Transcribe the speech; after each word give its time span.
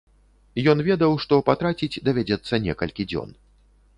Ён 0.71 0.79
ведаў, 0.87 1.11
што 1.25 1.37
патраціць 1.51 2.01
давядзецца 2.09 2.61
некалькі 2.65 3.07
дзён. 3.13 3.29